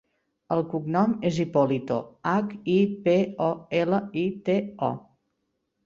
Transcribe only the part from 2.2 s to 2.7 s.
hac,